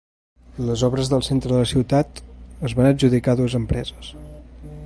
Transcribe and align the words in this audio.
Les 0.69 0.83
obres 0.87 1.11
del 1.11 1.21
centre 1.27 1.51
de 1.53 1.59
la 1.63 1.69
ciutat 1.73 2.23
es 2.71 2.75
van 2.81 2.91
adjudicar 2.93 3.37
a 3.37 3.41
dues 3.43 3.59
empreses. 3.63 4.15